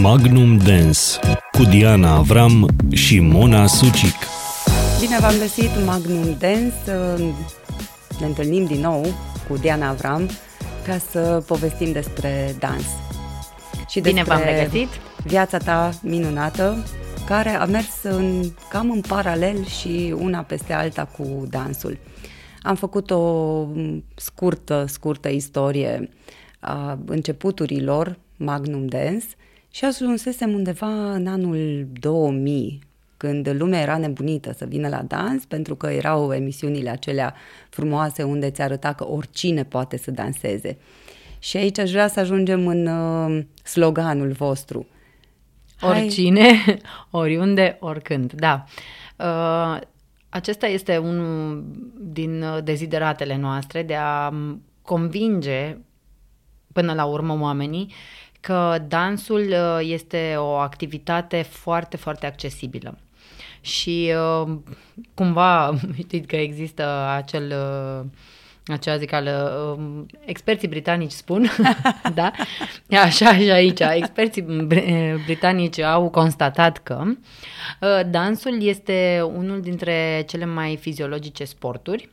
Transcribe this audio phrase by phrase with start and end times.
[0.00, 1.00] Magnum Dance
[1.52, 4.14] cu Diana Avram și Mona Sucic.
[5.00, 7.22] Bine v-am găsit Magnum Dance.
[8.20, 9.06] Ne întâlnim din nou
[9.48, 10.30] cu Diana Avram
[10.86, 12.86] ca să povestim despre dans.
[13.88, 14.88] Și Bine v-am regăsit!
[15.24, 16.84] Viața ta minunată,
[17.26, 21.98] care a mers în, cam în paralel și una peste alta cu dansul.
[22.62, 23.66] Am făcut o
[24.14, 26.08] scurtă, scurtă istorie
[26.60, 29.26] a începuturilor Magnum Dance
[29.74, 32.78] și ajunsesem undeva în anul 2000,
[33.16, 37.34] când lumea era nebunită să vină la dans, pentru că erau emisiunile acelea
[37.68, 40.78] frumoase unde ți arăta că oricine poate să danseze.
[41.38, 44.86] Și aici aș vrea să ajungem în uh, sloganul vostru.
[45.80, 46.50] Oricine,
[47.10, 48.64] oriunde, oricând, da.
[49.16, 49.80] Uh,
[50.28, 51.64] acesta este unul
[51.98, 54.32] din dezideratele noastre de a
[54.82, 55.76] convinge
[56.72, 57.92] până la urmă oamenii
[58.44, 62.98] că dansul uh, este o activitate foarte, foarte accesibilă.
[63.60, 64.56] Și uh,
[65.14, 68.06] cumva știți că există acel uh,
[68.66, 69.28] acea zic al,
[69.78, 71.50] uh, experții britanici spun,
[72.14, 72.30] da,
[73.02, 74.42] așa și aici, experții
[75.24, 82.08] britanici au constatat că uh, dansul este unul dintre cele mai fiziologice sporturi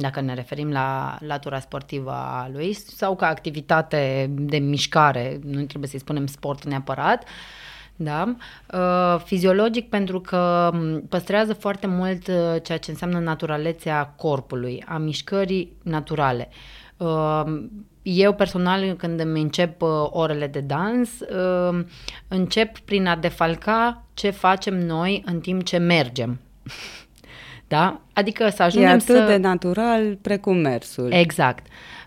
[0.00, 5.90] dacă ne referim la latura sportivă a lui, sau ca activitate de mișcare, nu trebuie
[5.90, 7.24] să-i spunem sport neapărat,
[7.96, 8.36] da?
[8.74, 10.70] Uh, fiziologic pentru că
[11.08, 16.48] păstrează foarte mult uh, ceea ce înseamnă naturalețea corpului, a mișcării naturale.
[16.96, 17.44] Uh,
[18.02, 21.84] eu personal, când îmi încep uh, orele de dans, uh,
[22.28, 26.40] încep prin a defalca ce facem noi în timp ce mergem.
[27.70, 28.00] Da?
[28.12, 29.24] Adică să ajungem e atât să...
[29.26, 31.12] de natural precum mersul.
[31.12, 31.66] Exact.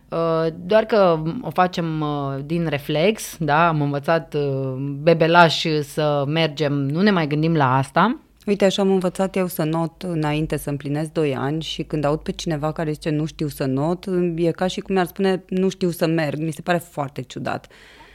[0.10, 6.74] Uh, doar că o facem uh, din reflex, da, am învățat uh, bebelaș să mergem,
[6.74, 8.18] nu ne mai gândim la asta.
[8.46, 12.20] Uite, așa am învățat eu să not înainte să împlinesc 2 ani și când aud
[12.20, 15.70] pe cineva care zice nu știu să not, e ca și cum mi-ar spune nu
[15.70, 16.40] știu să merg.
[16.40, 17.68] Mi se pare foarte ciudat.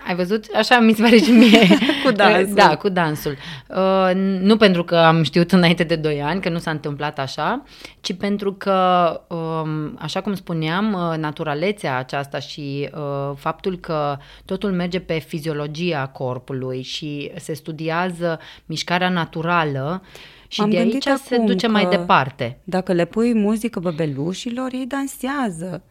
[0.06, 0.44] Ai văzut?
[0.54, 1.66] Așa mi se pare și mie.
[2.04, 2.54] cu dansul.
[2.54, 3.36] Da, cu dansul.
[3.68, 4.10] Uh,
[4.40, 7.62] nu pentru că am știut înainte de 2 ani că nu s-a întâmplat așa,
[8.00, 14.72] ci pentru că, um, așa cum spuneam, uh, naturalețea aceasta și uh, faptul că totul
[14.72, 20.02] merge pe fiziologia corpului și se studiază mișcarea naturală,
[20.50, 22.58] și M-am de aici se duce mai departe.
[22.64, 25.82] Dacă le pui muzică bebelușilor, ei dansează.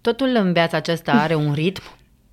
[0.00, 1.82] Totul în viața aceasta are un ritm,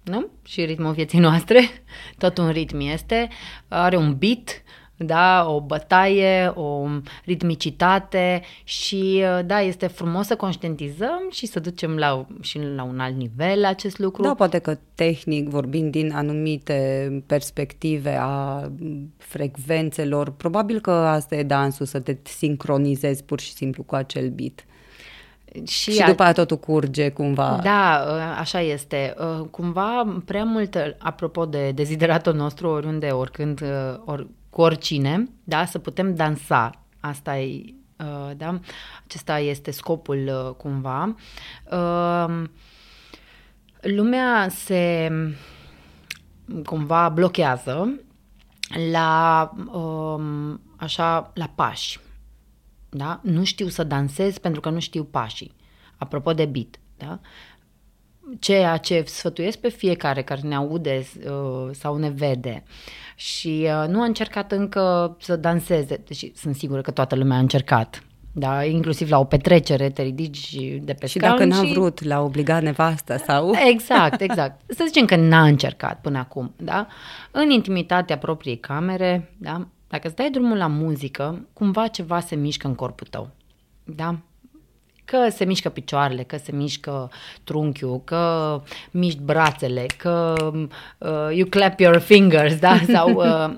[0.06, 0.28] nu?
[0.44, 1.70] Și ritmul vieții noastre,
[2.18, 3.28] tot un ritm este,
[3.68, 4.64] are un beat,
[4.98, 6.88] da, o bătaie, o
[7.26, 13.16] ritmicitate și da, este frumos să conștientizăm și să ducem la, și la un alt
[13.16, 14.22] nivel acest lucru.
[14.22, 18.72] Da, poate că tehnic, vorbind din anumite perspective a
[19.18, 24.66] frecvențelor, probabil că asta e dansul, să te sincronizezi pur și simplu cu acel beat.
[25.68, 26.32] Și, și după a...
[26.32, 27.60] totul curge cumva.
[27.64, 29.16] Da, ă, așa este.
[29.20, 35.66] Ă, cumva prea mult, apropo de dezideratul nostru, oriunde, oricând, ă, or, cu oricine, da,
[35.66, 36.70] să putem dansa.
[37.00, 37.74] Asta e,
[38.38, 38.60] da,
[39.06, 41.16] acesta este scopul cumva.
[43.82, 45.12] Lumea se
[46.66, 48.00] cumva blochează
[48.92, 49.52] la
[50.78, 52.00] așa la pași
[52.98, 53.20] da?
[53.24, 55.54] Nu știu să dansez pentru că nu știu pașii.
[55.98, 57.20] Apropo de beat, da?
[58.40, 62.64] Ceea ce sfătuiesc pe fiecare care ne aude uh, sau ne vede
[63.16, 67.40] și uh, nu a încercat încă să danseze, deși sunt sigură că toată lumea a
[67.40, 68.04] încercat,
[68.38, 71.74] da, inclusiv la o petrecere te ridici de pe Și dacă n-a și...
[71.74, 73.52] vrut, l-a obligat nevasta sau...
[73.72, 74.62] Exact, exact.
[74.68, 76.88] Să zicem că n-a încercat până acum, da?
[77.32, 79.68] În intimitatea propriei camere, da?
[79.88, 83.29] Dacă îți dai drumul la muzică, cumva ceva se mișcă în corpul tău.
[83.84, 84.18] Da?
[85.06, 87.12] Că se mișcă picioarele, că se mișcă
[87.44, 88.61] trunchiul, că
[88.91, 90.35] miști brațele, că
[90.97, 92.79] uh, you clap your fingers, da?
[92.93, 93.55] Sau uh,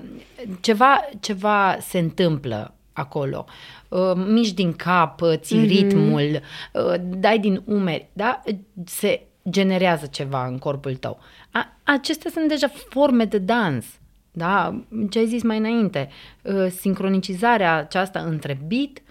[0.60, 3.44] ceva, ceva se întâmplă acolo.
[3.88, 5.68] Uh, miști din cap, uh, ții mm-hmm.
[5.68, 6.40] ritmul,
[6.72, 8.42] uh, dai din umeri, da?
[8.84, 11.18] Se generează ceva în corpul tău.
[11.50, 13.86] A, acestea sunt deja forme de dans.
[14.32, 14.80] Da?
[15.10, 16.08] Ce ai zis mai înainte,
[16.42, 19.02] uh, sincronicizarea aceasta între beat,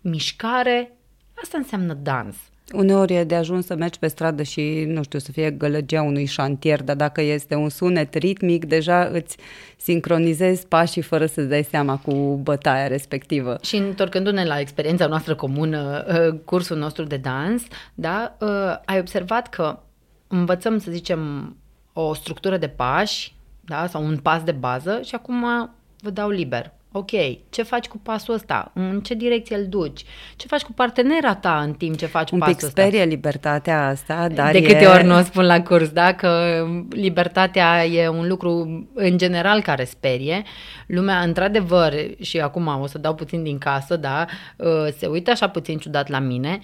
[0.00, 0.96] mișcare,
[1.42, 2.36] asta înseamnă dans.
[2.72, 6.24] Uneori e de ajuns să mergi pe stradă și, nu știu, să fie gălăgea unui
[6.24, 9.36] șantier, dar dacă este un sunet ritmic, deja îți
[9.76, 13.58] sincronizezi pașii fără să-ți dai seama cu bătaia respectivă.
[13.62, 17.62] Și întorcându-ne la experiența noastră comună, uh, cursul nostru de dans,
[17.94, 18.48] da, uh,
[18.84, 19.78] ai observat că
[20.26, 21.56] învățăm, să zicem,
[21.92, 23.34] o structură de pași
[23.66, 23.86] da?
[23.86, 25.70] sau un pas de bază și acum
[26.00, 26.74] vă dau liber.
[26.92, 27.10] Ok,
[27.50, 28.70] ce faci cu pasul ăsta?
[28.74, 30.04] În ce direcție îl duci?
[30.36, 32.82] Ce faci cu partenera ta în timp ce faci Un pasul pic ăsta?
[32.82, 34.60] sperie libertatea asta, dar de e...
[34.60, 36.14] câte ori nu o spun la curs, da?
[36.14, 40.42] Că libertatea e un lucru în general care sperie.
[40.86, 44.26] Lumea, într-adevăr, și acum o să dau puțin din casă, da?
[44.56, 46.60] Uh, Se uită așa puțin ciudat la mine,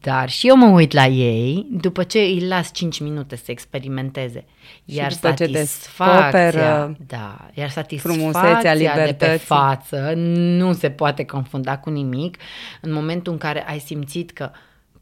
[0.00, 4.44] dar și eu mă uit la ei după ce îi las 5 minute să experimenteze.
[4.84, 9.46] Iar după ce satisfacția, descoperă da, iar frumusețea satisfacția de pe libertății.
[9.46, 12.36] față nu se poate confunda cu nimic
[12.80, 14.50] în momentul în care ai simțit că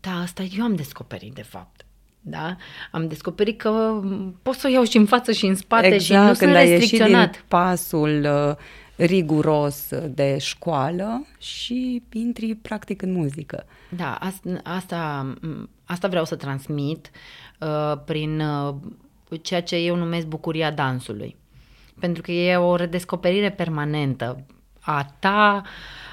[0.01, 1.85] da, asta eu am descoperit de fapt.
[2.21, 2.57] Da?
[2.91, 4.01] Am descoperit că
[4.43, 6.55] pot să o iau și în față și în spate exact, și nu când sunt
[6.55, 7.31] ai ieșit restricționat.
[7.31, 8.57] din pasul uh,
[8.97, 13.67] riguros de școală și intri practic în muzică.
[13.97, 15.35] Da, asta, asta,
[15.85, 17.11] asta vreau să transmit
[17.61, 18.75] uh, prin uh,
[19.43, 21.37] ceea ce eu numesc bucuria dansului.
[22.01, 24.47] Pentru că e o redescoperire permanentă
[24.81, 25.63] a ta,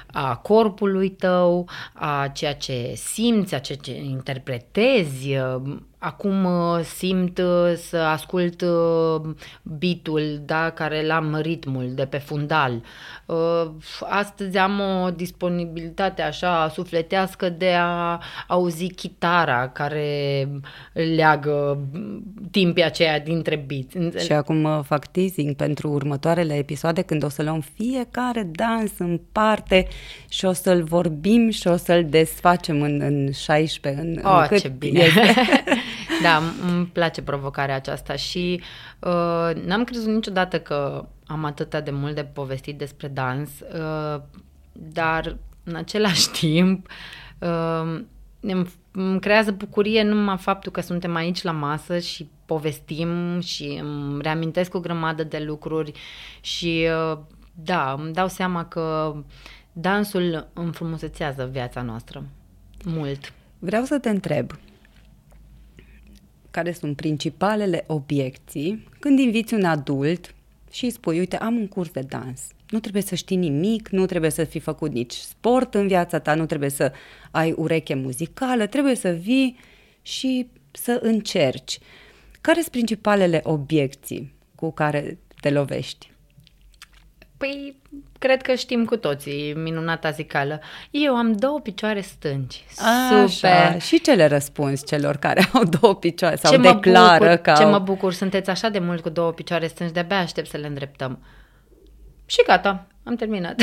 [0.06, 5.36] a corpului tău, a ceea ce simți, a ceea ce interpretezi.
[6.04, 9.20] Uh, Acum uh, simt uh, să ascult uh,
[9.62, 12.82] beatul, da, care l-am ritmul de pe fundal.
[13.26, 13.70] Uh,
[14.00, 20.48] Astăzi am o disponibilitate așa sufletească de a auzi chitara care
[20.92, 21.78] leagă
[22.50, 24.18] timpii aceia dintre beat.
[24.20, 29.20] Și acum uh, fac teasing pentru următoarele episoade când o să luăm fiecare dans în
[29.32, 29.86] parte
[30.28, 34.02] și o să-l vorbim și o să-l desfacem în, în 16.
[34.02, 35.00] În, în Oh, cât ce bine!
[35.00, 35.20] este.
[36.22, 38.60] da, îmi place provocarea aceasta și
[39.00, 44.20] uh, n-am crezut niciodată că am atâta de mult de povestit despre dans, uh,
[44.72, 46.88] dar în același timp
[47.38, 48.00] uh,
[48.40, 54.22] îmi, îmi creează bucurie numai faptul că suntem aici la masă și povestim și îmi
[54.22, 55.92] reamintesc o grămadă de lucruri
[56.40, 57.18] și uh,
[57.54, 59.16] da, îmi dau seama că
[59.72, 62.24] dansul înfrumusețează viața noastră
[62.84, 63.32] mult.
[63.58, 64.50] Vreau să te întreb,
[66.54, 70.34] care sunt principalele obiecții când inviți un adult
[70.70, 72.40] și îi spui, uite, am un curs de dans.
[72.70, 76.34] Nu trebuie să știi nimic, nu trebuie să fi făcut nici sport în viața ta,
[76.34, 76.92] nu trebuie să
[77.30, 79.56] ai ureche muzicală, trebuie să vii
[80.02, 81.78] și să încerci.
[82.40, 86.13] Care sunt principalele obiecții cu care te lovești?
[87.44, 87.76] Păi,
[88.18, 90.60] cred că știm cu toții minunata zicală.
[90.90, 92.64] Eu am două picioare stângi.
[92.78, 93.26] Așa.
[93.26, 93.80] Super!
[93.80, 97.52] Și ce le răspunzi celor care au două picioare sau ce mă declară bucur, că
[97.56, 97.70] Ce au...
[97.70, 101.18] mă bucur, sunteți așa de mult cu două picioare stângi, de-abia aștept să le îndreptăm.
[102.26, 103.60] Și gata, am terminat.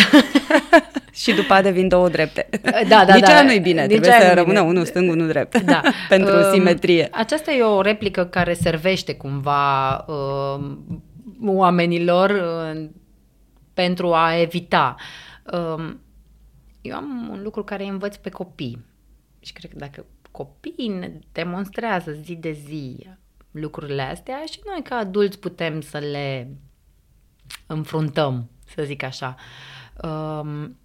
[1.14, 2.50] Și după aia devin două drepte.
[2.88, 3.34] Da, da, Nici da.
[3.34, 4.72] aia nu-i bine, Nici trebuie aia să nu-i rămână bine.
[4.72, 5.62] unul stâng, unul drept.
[5.62, 5.82] Da.
[6.10, 7.08] Pentru Um, simetrie.
[7.12, 11.04] Aceasta e o replică care servește cumva um,
[11.46, 12.92] oamenilor um,
[13.74, 14.96] pentru a evita.
[15.54, 16.00] Um,
[16.82, 18.86] eu am un lucru care îi învăț pe copii
[19.40, 23.08] și cred că dacă copiii ne demonstrează zi de zi
[23.52, 26.56] lucrurile astea și noi ca adulți putem să le
[27.68, 29.36] înfruntăm, să zic așa.
[30.04, 30.78] Um,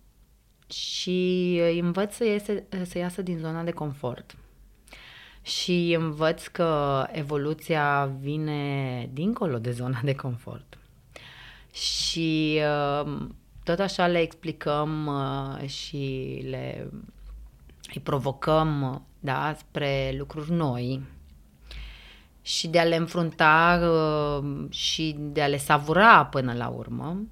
[0.70, 4.36] și îi învăț să, iese, să iasă din zona de confort.
[5.42, 10.78] Și învăț că evoluția vine dincolo de zona de confort.
[11.76, 12.60] Și
[13.04, 13.26] uh,
[13.64, 16.90] tot așa le explicăm uh, și le
[17.94, 21.02] îi provocăm uh, da, spre lucruri noi
[22.42, 27.26] și de a le înfrunta uh, și de a le savura până la urmă.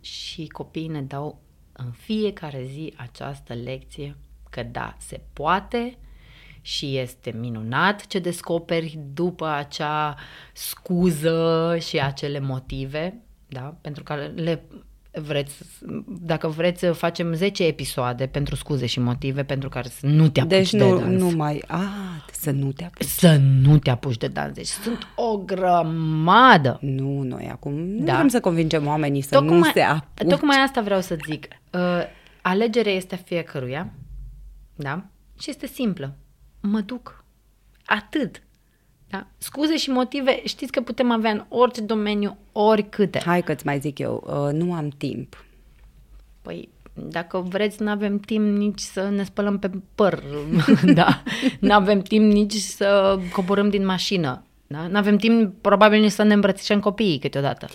[0.00, 1.40] Și copiii ne dau
[1.72, 4.16] în fiecare zi această lecție
[4.50, 5.98] că da, se poate
[6.60, 10.16] și este minunat ce descoperi după acea
[10.52, 13.74] scuză și acele motive, da?
[13.80, 14.62] Pentru că le
[15.12, 15.54] vreți,
[16.06, 20.50] dacă vreți, facem 10 episoade pentru scuze și motive pentru care să nu te apuci
[20.56, 21.20] Deci de nu, dans.
[21.22, 21.62] nu mai...
[21.66, 21.80] A,
[22.32, 23.06] să nu te apuci.
[23.06, 24.52] Să nu te apuci de dans.
[24.54, 26.78] Deci sunt o grămadă.
[26.80, 28.14] Nu, noi acum nu Da.
[28.14, 30.28] vrem să convingem oamenii să nu se apuce.
[30.28, 31.48] tocmai asta vreau să zic.
[31.72, 31.80] Uh,
[32.42, 33.92] alegerea este a fiecăruia,
[34.74, 35.04] da?
[35.38, 36.16] Și este simplă.
[36.60, 37.24] Mă duc.
[37.84, 38.42] Atât.
[39.10, 39.26] Da?
[39.38, 43.22] Scuze și motive, știți că putem avea în orice domeniu, oricâte.
[43.24, 45.44] Hai că-ți mai zic eu, uh, nu am timp.
[46.42, 50.22] Păi, dacă vreți, nu avem timp nici să ne spălăm pe păr,
[50.94, 51.22] da?
[51.60, 54.86] Nu avem timp nici să coborâm din mașină, da?
[54.86, 57.68] Nu avem timp, probabil, nici să ne îmbrățișăm copiii câteodată.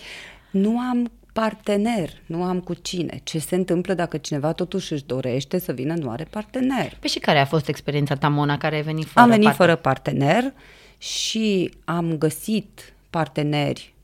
[0.50, 3.20] Nu am partener, nu am cu cine.
[3.22, 6.96] Ce se întâmplă dacă cineva totuși își dorește să vină, nu are partener?
[7.00, 9.76] Păi și care a fost experiența ta, Mona, care ai venit fără am venit partener?
[9.76, 10.52] fără partener
[10.98, 13.94] și am găsit parteneri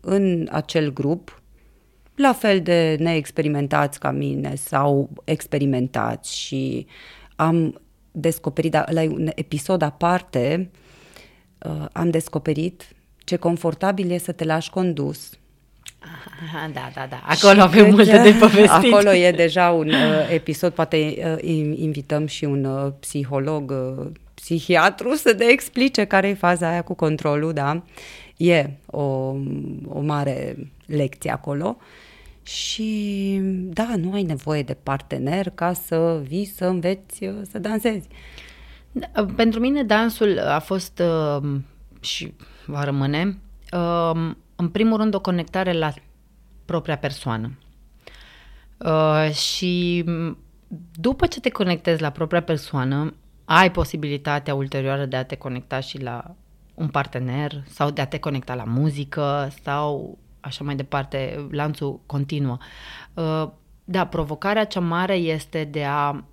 [0.00, 1.42] în acel grup,
[2.14, 6.86] la fel de neexperimentați ca mine sau experimentați și
[7.36, 7.80] am
[8.12, 10.70] descoperit, la un episod aparte,
[11.58, 15.30] uh, am descoperit ce confortabil e să te lași condus.
[16.44, 17.22] Aha, da, da, da.
[17.24, 18.92] Acolo și avem multe de povestit.
[18.92, 24.06] Acolo e deja un uh, episod, poate uh, invităm și un uh, psiholog, uh,
[24.42, 27.82] psihiatru să ne explice care e faza aia cu controlul, da?
[28.36, 29.02] E o,
[29.86, 30.56] o mare
[30.86, 31.76] lecție acolo.
[32.42, 38.08] Și da, nu ai nevoie de partener ca să vii să înveți uh, să dansezi.
[38.92, 41.50] Da, pentru mine dansul a fost uh,
[42.00, 42.34] și
[42.66, 43.38] va rămâne,
[43.72, 45.92] uh, în primul rând, o conectare la
[46.64, 47.58] propria persoană.
[48.78, 50.04] Uh, și
[50.94, 53.14] după ce te conectezi la propria persoană,
[53.54, 56.34] ai posibilitatea ulterioară de a te conecta și la
[56.74, 62.58] un partener sau de a te conecta la muzică sau așa mai departe, lanțul continuă.
[63.14, 63.48] Uh,
[63.84, 66.24] da, provocarea cea mare este de a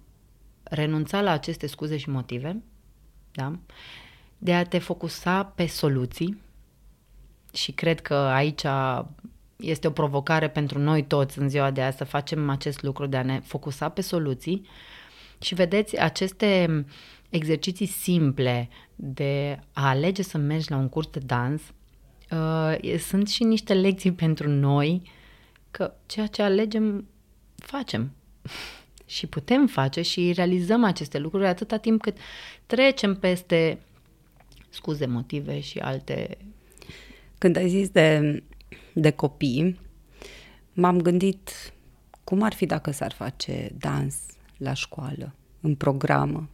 [0.63, 2.63] renunța la aceste scuze și motive,
[3.31, 3.51] da?
[4.37, 6.41] de a te focusa pe soluții
[7.53, 8.63] și cred că aici
[9.55, 13.17] este o provocare pentru noi toți în ziua de azi să facem acest lucru, de
[13.17, 14.67] a ne focusa pe soluții
[15.41, 16.85] și vedeți aceste
[17.29, 21.61] exerciții simple de a alege să mergi la un curs de dans
[22.31, 25.01] uh, sunt și niște lecții pentru noi
[25.71, 27.07] că ceea ce alegem
[27.55, 28.11] facem.
[29.05, 32.17] Și putem face și realizăm aceste lucruri atâta timp cât
[32.65, 33.79] trecem peste
[34.69, 36.37] scuze, motive și alte...
[37.37, 38.43] Când ai zis de,
[38.93, 39.79] de copii,
[40.73, 41.73] m-am gândit
[42.23, 44.15] cum ar fi dacă s-ar face dans
[44.59, 46.49] la școală, în programă,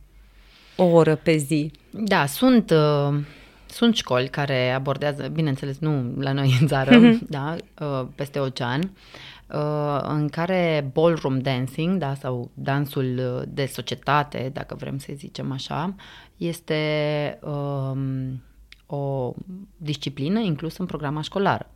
[0.77, 1.71] o oră pe zi.
[1.91, 3.19] Da, sunt, uh,
[3.65, 7.27] sunt școli care abordează, bineînțeles, nu la noi în țară, mm-hmm.
[7.29, 14.75] da, uh, peste ocean, uh, în care ballroom dancing, da, sau dansul de societate, dacă
[14.75, 15.95] vrem să zicem așa,
[16.38, 18.41] este um,
[18.85, 19.33] o
[19.77, 21.69] disciplină inclusă în programa școlară.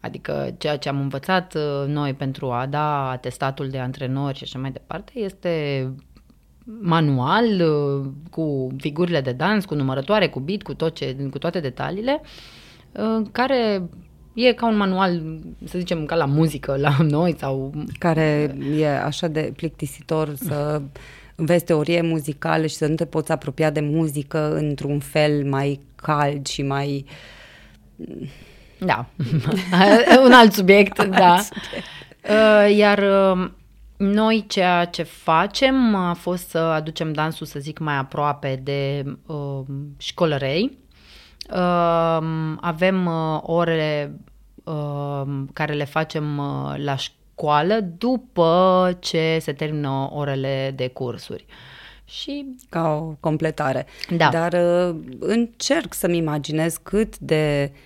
[0.00, 4.58] Adică ceea ce am învățat uh, noi pentru a da atestatul de antrenori și așa
[4.58, 5.86] mai departe este
[6.80, 11.60] manual uh, cu figurile de dans, cu numărătoare, cu bit, cu, tot ce, cu toate
[11.60, 12.20] detaliile,
[12.92, 13.88] uh, care
[14.34, 17.72] e ca un manual, să zicem, ca la muzică, la noi sau...
[17.98, 20.82] Care e așa de plictisitor să
[21.34, 26.46] înveți teorie muzicală și să nu te poți apropia de muzică într-un fel mai cald
[26.46, 27.04] și mai...
[28.80, 29.06] Da,
[30.24, 31.36] un alt subiect, da.
[31.38, 31.86] Subiect.
[32.28, 33.02] Uh, iar
[34.00, 39.60] noi ceea ce facem a fost să aducem dansul, să zic, mai aproape de uh,
[39.98, 40.78] școlărei.
[41.50, 42.18] Uh,
[42.60, 44.14] avem uh, ore
[44.64, 45.22] uh,
[45.52, 51.46] care le facem uh, la școală după ce se termină orele de cursuri.
[52.04, 53.86] Și ca o completare.
[54.16, 54.28] Da.
[54.28, 57.78] Dar uh, încerc să-mi imaginez cât de uh,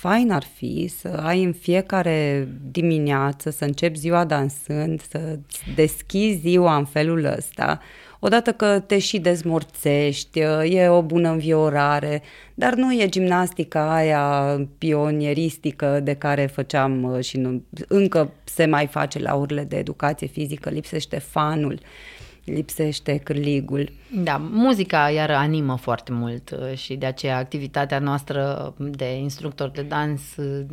[0.00, 5.38] fain ar fi să ai în fiecare dimineață, să începi ziua dansând, să
[5.74, 7.80] deschizi ziua în felul ăsta,
[8.18, 12.22] odată că te și dezmorțești, e o bună înviorare,
[12.54, 18.86] dar nu e gimnastica aia pionieristică de care făceam uh, și nu, încă se mai
[18.86, 21.72] face la urle de educație fizică, lipsește fanul.
[21.72, 22.17] Uh,
[22.50, 23.92] lipsește cârligul.
[24.14, 29.82] Da, muzica iar animă foarte mult uh, și de aceea activitatea noastră de instructor de
[29.82, 30.64] dans uh,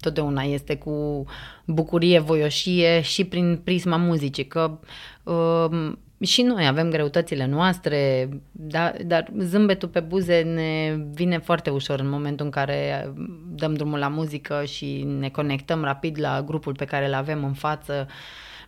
[0.00, 1.24] totdeauna este cu
[1.64, 4.78] bucurie, voioșie și prin prisma muzicii, că
[5.22, 12.00] uh, și noi avem greutățile noastre, da, dar zâmbetul pe buze ne vine foarte ușor
[12.00, 13.12] în momentul în care
[13.54, 17.52] dăm drumul la muzică și ne conectăm rapid la grupul pe care îl avem în
[17.52, 18.06] față.
[18.08, 18.14] Uh,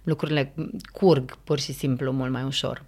[0.03, 0.55] lucrurile
[0.93, 2.85] curg pur și simplu mult mai ușor.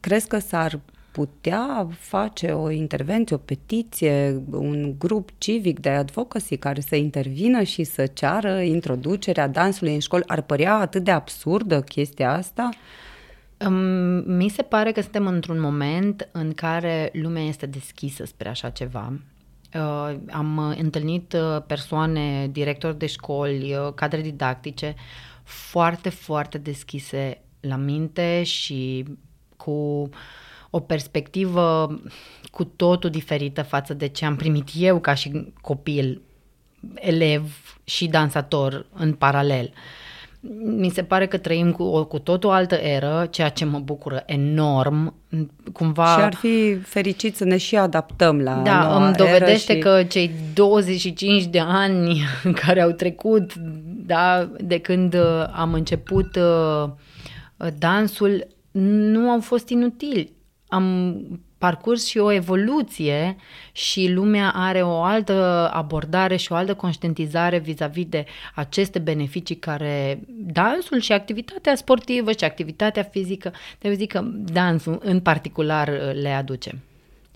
[0.00, 0.80] Crezi că s-ar
[1.12, 7.84] putea face o intervenție, o petiție, un grup civic de advocacy care să intervină și
[7.84, 10.24] să ceară introducerea dansului în școli?
[10.26, 12.68] Ar părea atât de absurdă chestia asta?
[14.24, 19.12] Mi se pare că suntem într-un moment în care lumea este deschisă spre așa ceva.
[19.74, 24.94] Uh, am întâlnit uh, persoane, directori de școli, uh, cadre didactice,
[25.50, 29.04] foarte, foarte deschise la minte și
[29.56, 30.08] cu
[30.70, 31.98] o perspectivă
[32.50, 36.22] cu totul diferită față de ce am primit eu ca și copil,
[36.94, 39.72] elev și dansator în paralel.
[40.64, 43.78] Mi se pare că trăim cu, o, cu tot o altă eră, ceea ce mă
[43.78, 45.14] bucură enorm.
[45.72, 46.06] Cumva...
[46.06, 49.84] Și ar fi fericit să ne și adaptăm la Da, noua îmi dovedește eră și...
[49.84, 52.20] că cei 25 de ani
[52.64, 53.54] care au trecut
[54.06, 56.90] da, de când uh, am început uh,
[57.78, 58.46] dansul
[59.12, 60.32] nu au fost inutili.
[60.68, 61.16] Am
[61.60, 63.36] parcurs și o evoluție
[63.72, 68.24] și lumea are o altă abordare și o altă conștientizare vis-a-vis de
[68.54, 74.20] aceste beneficii care dansul și activitatea sportivă și activitatea fizică, trebuie zic că
[74.52, 75.88] dansul în particular
[76.22, 76.78] le aduce.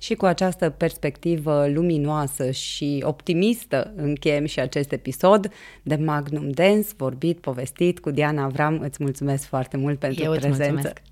[0.01, 5.53] Și cu această perspectivă luminoasă și optimistă încheiem și acest episod
[5.83, 8.79] de Magnum Dance, vorbit, povestit cu Diana Avram.
[8.83, 10.73] Îți mulțumesc foarte mult pentru Eu prezență.
[10.73, 11.03] Mulțumesc.